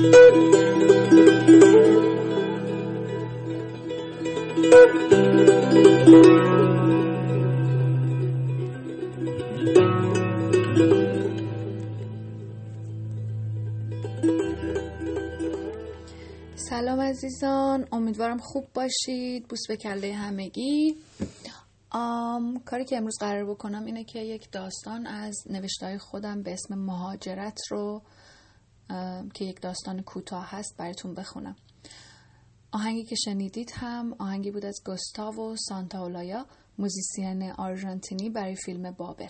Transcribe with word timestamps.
سلام 0.00 0.10
عزیزان 17.00 17.88
امیدوارم 17.92 18.38
خوب 18.38 18.66
باشید 18.74 19.48
بوس 19.48 19.60
به 19.68 19.76
کله 19.76 20.14
همگی. 20.14 20.96
آم، 21.90 22.60
کاری 22.64 22.84
که 22.84 22.96
امروز 22.96 23.16
قرار 23.20 23.44
بکنم 23.44 23.84
اینه 23.84 24.04
که 24.04 24.18
یک 24.18 24.50
داستان 24.52 25.06
از 25.06 25.44
نوشتهای 25.50 25.98
خودم 25.98 26.42
به 26.42 26.52
اسم 26.52 26.74
مهاجرت 26.74 27.58
رو 27.70 28.02
که 29.34 29.44
یک 29.44 29.60
داستان 29.60 30.02
کوتاه 30.02 30.50
هست 30.50 30.76
براتون 30.76 31.14
بخونم. 31.14 31.56
آهنگی 32.72 33.04
که 33.04 33.16
شنیدید 33.16 33.70
هم 33.74 34.14
آهنگی 34.18 34.50
بود 34.50 34.64
از 34.64 34.80
گستاو 34.84 35.56
سانتاولایا 35.56 36.46
موزیسین 36.78 37.50
آرژانتینی 37.50 38.30
برای 38.30 38.56
فیلم 38.56 38.90
بابل. 38.90 39.28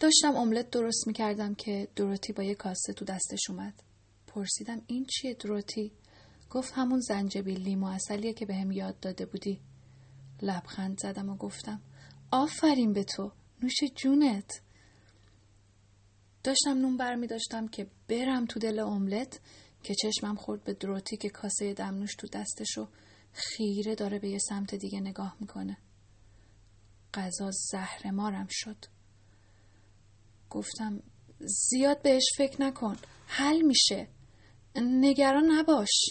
داشتم 0.00 0.36
املت 0.36 0.70
درست 0.70 1.06
می‌کردم 1.06 1.54
که 1.54 1.88
دروتی 1.96 2.32
با 2.32 2.42
یه 2.42 2.54
کاسه 2.54 2.92
تو 2.92 3.04
دستش 3.04 3.50
اومد. 3.50 3.82
پرسیدم 4.26 4.82
این 4.86 5.04
چیه 5.04 5.34
دروتی؟ 5.34 5.92
گفت 6.50 6.72
همون 6.76 7.00
زنجبیل 7.00 7.60
لیمو 7.60 7.86
اصلیه 7.86 8.32
که 8.32 8.46
به 8.46 8.54
هم 8.54 8.72
یاد 8.72 9.00
داده 9.00 9.26
بودی. 9.26 9.60
لبخند 10.42 10.98
زدم 11.00 11.28
و 11.28 11.36
گفتم 11.36 11.80
آفرین 12.30 12.92
به 12.92 13.04
تو 13.04 13.32
نوش 13.62 13.74
جونت. 13.96 14.60
داشتم 16.44 16.78
نون 16.78 16.96
برمی 16.96 17.26
داشتم 17.26 17.68
که 17.68 17.86
برم 18.08 18.46
تو 18.46 18.60
دل 18.60 18.78
املت 18.78 19.40
که 19.82 19.94
چشمم 19.94 20.34
خورد 20.34 20.64
به 20.64 20.74
دروتی 20.74 21.16
که 21.16 21.28
کاسه 21.28 21.74
دمنوش 21.74 22.14
تو 22.14 22.26
دستشو 22.26 22.88
خیره 23.32 23.94
داره 23.94 24.18
به 24.18 24.28
یه 24.28 24.38
سمت 24.38 24.74
دیگه 24.74 25.00
نگاه 25.00 25.36
می‌کنه. 25.40 25.76
غذا 27.14 27.50
زهر 27.70 28.10
مارم 28.10 28.46
شد. 28.50 28.76
گفتم 30.50 31.02
زیاد 31.70 32.02
بهش 32.02 32.24
فکر 32.36 32.62
نکن 32.62 32.96
حل 33.26 33.60
میشه. 33.62 34.08
نگران 34.76 35.50
نباش. 35.50 36.10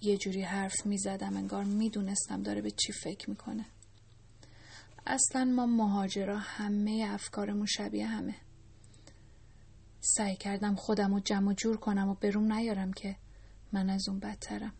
یه 0.00 0.16
جوری 0.16 0.42
حرف 0.42 0.86
می‌زدم 0.86 1.36
انگار 1.36 1.64
می‌دونستم 1.64 2.42
داره 2.42 2.60
به 2.60 2.70
چی 2.70 2.92
فکر 2.92 3.30
می‌کنه. 3.30 3.66
اصلا 5.06 5.44
ما 5.44 5.66
مهاجرا 5.66 6.38
همه 6.38 7.06
افکارمون 7.08 7.66
شبیه 7.66 8.06
همه. 8.06 8.34
سعی 10.04 10.36
کردم 10.36 10.74
خودم 10.74 11.14
رو 11.14 11.20
جمع 11.20 11.50
و 11.50 11.52
جور 11.52 11.76
کنم 11.76 12.08
و 12.08 12.14
بروم 12.14 12.52
نیارم 12.52 12.92
که 12.92 13.16
من 13.72 13.90
از 13.90 14.08
اون 14.08 14.18
بدترم. 14.18 14.74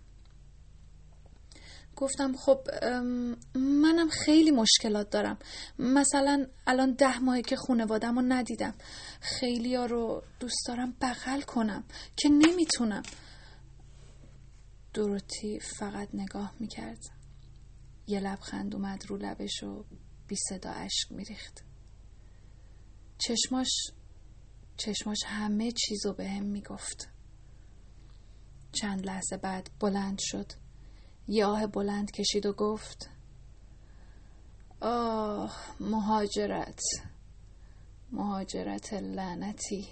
گفتم 1.96 2.36
خب 2.36 2.68
منم 3.54 4.08
خیلی 4.08 4.50
مشکلات 4.50 5.10
دارم. 5.10 5.38
مثلا 5.78 6.46
الان 6.66 6.92
ده 6.92 7.18
ماهی 7.18 7.42
که 7.42 7.56
خونوادم 7.56 8.18
رو 8.18 8.24
ندیدم. 8.28 8.74
خیلی 9.20 9.74
ها 9.74 9.86
رو 9.86 10.22
دوست 10.40 10.66
دارم 10.68 10.96
بغل 11.00 11.40
کنم 11.40 11.84
که 12.16 12.28
نمی‌تونم. 12.28 13.02
دروتی 14.94 15.60
فقط 15.60 16.08
نگاه 16.14 16.54
می‌کرد. 16.60 16.98
یه 18.06 18.20
لبخند 18.20 18.74
اومد 18.74 19.06
رو 19.06 19.16
لبش 19.16 19.62
و 19.62 19.84
بی 20.26 20.36
صدا 20.48 20.70
عشق 20.70 21.12
میریخت. 21.12 21.64
چشماش 23.18 23.68
چشماش 24.84 25.19
همه 25.26 25.72
چیزو 25.72 26.12
به 26.12 26.28
هم 26.28 26.44
می‌گفت. 26.44 27.09
چند 28.72 29.06
لحظه 29.06 29.37
بعد 29.37 29.70
بلند 29.81 30.19
شد. 30.20 30.53
یه 31.28 31.47
آه 31.47 31.66
بلند 31.66 32.10
کشید 32.10 32.47
و 32.47 32.53
گفت 32.53 33.10
آه 34.81 35.56
مهاجرت 35.81 36.81
مهاجرت 38.12 38.93
لعنتی. 38.93 39.88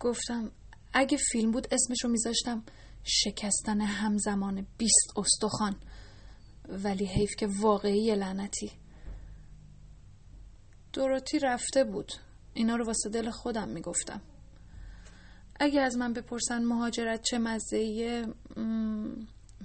گفتم 0.00 0.50
اگه 0.92 1.18
فیلم 1.32 1.50
بود 1.50 1.66
اسمشو 1.70 2.08
میذاشتم 2.08 2.64
شکستن 3.04 3.80
همزمان 3.80 4.66
بیست 4.78 5.12
استخوان 5.16 5.76
ولی 6.68 7.06
حیف 7.06 7.30
که 7.38 7.46
واقعی 7.60 8.14
لعنتی. 8.14 8.87
دوروتی 10.92 11.38
رفته 11.38 11.84
بود. 11.84 12.12
اینا 12.54 12.76
رو 12.76 12.86
واسه 12.86 13.08
دل 13.10 13.30
خودم 13.30 13.68
می‌گفتم. 13.68 14.20
اگه 15.60 15.80
از 15.80 15.96
من 15.96 16.12
بپرسن 16.12 16.64
مهاجرت 16.64 17.22
چه 17.22 17.38
مزه 17.38 18.26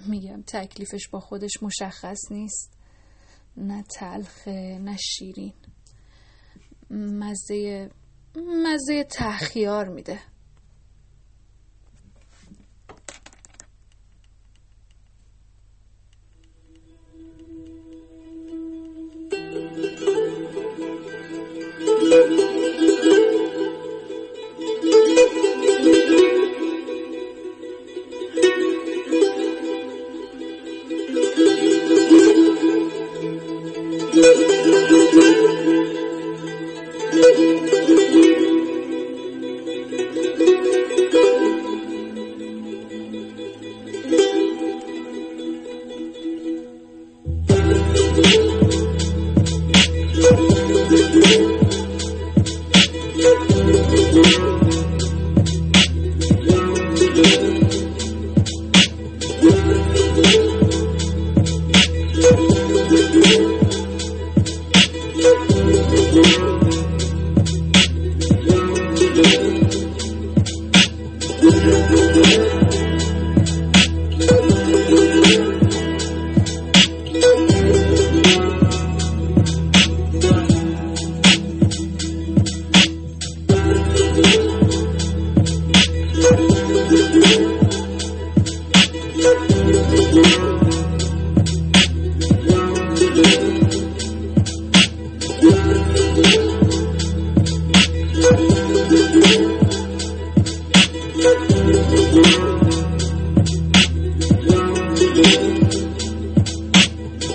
میگم 0.07 0.41
تکلیفش 0.47 1.07
با 1.07 1.19
خودش 1.19 1.63
مشخص 1.63 2.31
نیست. 2.31 2.77
نه 3.57 3.83
تلخه 3.83 4.79
نه 4.79 4.97
شیرین. 4.97 5.53
مزه 6.89 7.89
مزه 8.35 9.03
تخیار 9.03 9.87
میده. 9.89 10.19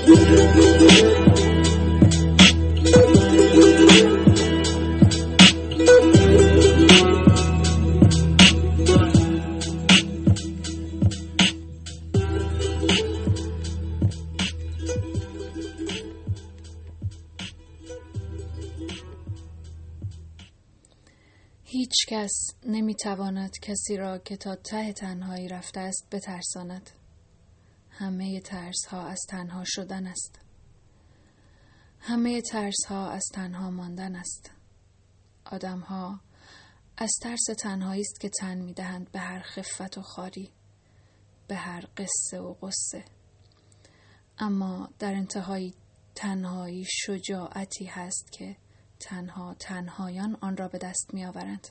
هیچ 0.09 0.17
کس 22.09 22.33
نمی 22.67 22.95
کسی 23.63 23.97
را 23.97 24.19
که 24.19 24.37
تا 24.37 24.55
ته 24.55 24.93
تنهایی 24.93 25.49
رفته 25.49 25.81
است 25.81 26.07
بترساند. 26.13 26.98
همه 27.99 28.41
ترس 28.41 28.87
ها 28.89 29.07
از 29.07 29.21
تنها 29.29 29.63
شدن 29.67 30.07
است. 30.07 30.41
همه 32.01 32.41
ترس 32.43 32.85
ها 32.89 33.11
از 33.11 33.25
تنها 33.35 33.71
ماندن 33.71 34.17
است. 34.17 34.51
آدم 35.45 35.81
ها 35.81 36.21
از 36.97 37.11
ترس 37.23 37.45
تنهایی 37.59 38.01
است 38.01 38.21
که 38.21 38.29
تن 38.29 38.59
می 38.59 38.75
دهند 38.75 39.13
به 39.13 39.19
هر 39.19 39.41
خفت 39.41 39.99
و 39.99 40.03
خاری، 40.03 40.53
به 41.49 41.57
هر 41.57 41.85
قصه 41.97 42.41
و 42.41 42.55
قصه. 42.63 43.05
اما 44.39 44.89
در 44.99 45.15
انتهای 45.15 45.75
تنهایی 46.15 46.85
شجاعتی 46.89 47.85
هست 47.85 48.33
که 48.33 48.57
تنها 49.01 49.55
تنهایان 49.55 50.37
آن 50.41 50.57
را 50.57 50.69
به 50.69 50.79
دست 50.79 51.15
می 51.15 51.25
آورند. 51.27 51.69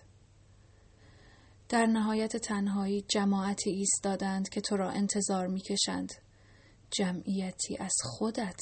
در 1.70 1.86
نهایت 1.86 2.38
تنهایی 2.38 3.06
جماعتی 3.08 3.70
ایستادند 3.70 4.50
که 4.50 4.62
تو 4.62 4.78
را 4.78 4.90
انتظار 4.90 5.48
می 5.48 5.62
کشند. 5.62 6.14
جمعیتی 6.92 7.78
از 7.78 7.94
خودت 8.04 8.60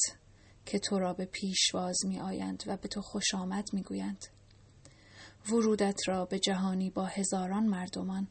که 0.66 0.80
تو 0.80 1.00
را 1.00 1.14
به 1.14 1.26
پیشواز 1.26 1.98
می 2.06 2.20
آیند 2.20 2.64
و 2.68 2.78
به 2.78 2.88
تو 2.88 3.02
خوش 3.02 3.34
آمد 3.34 3.70
می 3.74 3.84
گویند. 3.84 4.26
ورودت 5.50 6.08
را 6.08 6.26
به 6.26 6.40
جهانی 6.40 6.90
با 6.90 7.06
هزاران 7.06 7.66
مردمان 7.66 8.28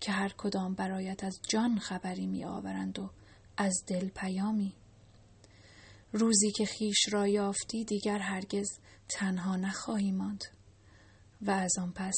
که 0.00 0.12
هر 0.12 0.32
کدام 0.38 0.74
برایت 0.74 1.24
از 1.24 1.40
جان 1.48 1.78
خبری 1.78 2.26
می 2.26 2.44
آورند 2.44 2.98
و 2.98 3.10
از 3.56 3.84
دل 3.86 4.08
پیامی 4.08 4.74
روزی 6.12 6.50
که 6.50 6.64
خیش 6.64 6.98
را 7.12 7.28
یافتی 7.28 7.84
دیگر 7.84 8.18
هرگز 8.18 8.68
تنها 9.08 9.56
نخواهی 9.56 10.12
ماند 10.12 10.44
و 11.42 11.50
از 11.50 11.72
آن 11.78 11.92
پس 11.92 12.16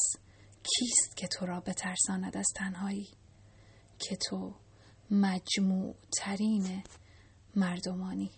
کیست 0.62 1.16
که 1.16 1.28
تو 1.28 1.46
را 1.46 1.60
بترساند 1.60 2.36
از 2.36 2.46
تنهایی؟ 2.56 3.08
که 3.98 4.16
تو 4.16 4.54
مجموع 5.10 5.94
ترین 6.18 6.82
مردمانی. 7.56 8.30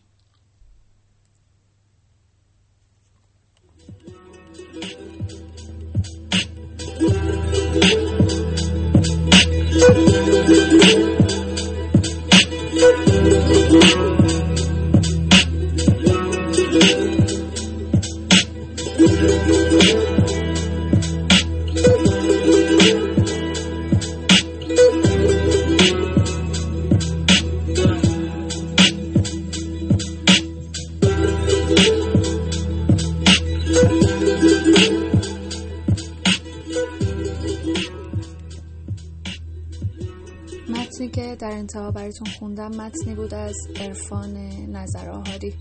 که 41.35 41.41
در 41.41 41.51
انتها 41.51 41.91
براتون 41.91 42.27
خوندم 42.39 42.71
متنی 42.77 43.15
بود 43.15 43.35
از 43.35 43.57
عرفان 43.77 44.37
نظر 44.73 45.11
آهاری 45.11 45.55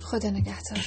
خدا 0.00 0.30
نگهدار. 0.30 0.84